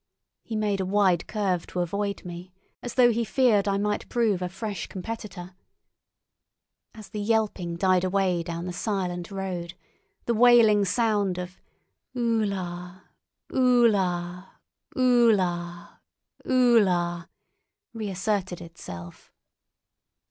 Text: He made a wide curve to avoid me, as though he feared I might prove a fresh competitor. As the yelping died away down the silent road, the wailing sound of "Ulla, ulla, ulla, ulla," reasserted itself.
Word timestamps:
He 0.41 0.55
made 0.55 0.79
a 0.79 0.85
wide 0.87 1.27
curve 1.27 1.67
to 1.67 1.79
avoid 1.79 2.25
me, 2.25 2.51
as 2.81 2.95
though 2.95 3.11
he 3.11 3.23
feared 3.23 3.67
I 3.67 3.77
might 3.77 4.09
prove 4.09 4.41
a 4.41 4.49
fresh 4.49 4.87
competitor. 4.87 5.55
As 6.95 7.09
the 7.09 7.19
yelping 7.19 7.75
died 7.75 8.03
away 8.03 8.41
down 8.41 8.65
the 8.65 8.73
silent 8.73 9.29
road, 9.29 9.75
the 10.25 10.33
wailing 10.33 10.85
sound 10.85 11.37
of 11.37 11.61
"Ulla, 12.15 13.11
ulla, 13.53 14.53
ulla, 14.97 15.99
ulla," 16.49 17.29
reasserted 17.93 18.59
itself. 18.59 19.31